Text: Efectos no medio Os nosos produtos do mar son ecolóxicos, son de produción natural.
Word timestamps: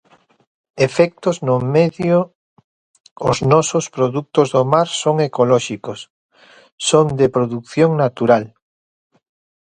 Efectos 0.87 1.35
no 1.47 1.55
medio 1.75 2.17
Os 3.29 3.37
nosos 3.51 3.85
produtos 3.95 4.47
do 4.55 4.63
mar 4.73 4.87
son 5.01 5.15
ecolóxicos, 5.29 5.99
son 6.89 7.05
de 7.19 7.27
produción 7.35 7.91
natural. 8.03 8.43